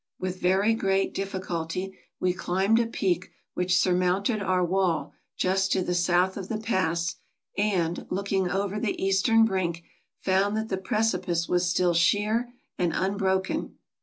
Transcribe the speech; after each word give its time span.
With 0.19 0.39
very 0.41 0.73
great 0.73 1.13
diffi 1.13 1.41
culty 1.45 1.91
we 2.19 2.33
climbed 2.33 2.79
a 2.79 2.87
peak 2.87 3.29
which 3.53 3.77
surmounted 3.77 4.41
our 4.41 4.65
wall 4.65 5.13
just 5.37 5.71
to 5.73 5.83
the 5.83 5.93
south 5.93 6.37
of 6.37 6.49
the 6.49 6.57
pass, 6.57 7.17
and, 7.55 8.07
looking 8.09 8.49
over 8.49 8.79
the 8.79 8.99
eastern 8.99 9.45
brink, 9.45 9.83
found 10.19 10.57
that 10.57 10.69
the 10.69 10.77
precipice 10.79 11.47
was 11.47 11.69
still 11.69 11.93
sheer 11.93 12.51
and 12.79 12.93
unbroken. 12.95 13.77